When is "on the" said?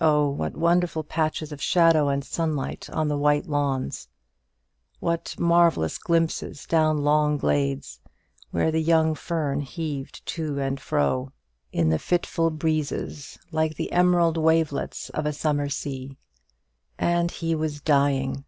2.88-3.18